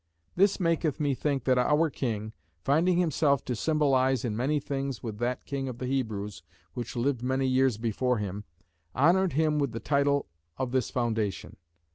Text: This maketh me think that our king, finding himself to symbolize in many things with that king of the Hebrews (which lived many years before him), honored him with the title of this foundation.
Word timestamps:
This 0.35 0.59
maketh 0.59 0.99
me 0.99 1.13
think 1.13 1.43
that 1.43 1.59
our 1.59 1.91
king, 1.91 2.33
finding 2.63 2.97
himself 2.97 3.45
to 3.45 3.55
symbolize 3.55 4.25
in 4.25 4.35
many 4.35 4.59
things 4.59 5.03
with 5.03 5.19
that 5.19 5.45
king 5.45 5.69
of 5.69 5.77
the 5.77 5.85
Hebrews 5.85 6.41
(which 6.73 6.95
lived 6.95 7.21
many 7.21 7.45
years 7.45 7.77
before 7.77 8.17
him), 8.17 8.43
honored 8.95 9.33
him 9.33 9.59
with 9.59 9.73
the 9.73 9.79
title 9.79 10.25
of 10.57 10.71
this 10.71 10.89
foundation. 10.89 11.55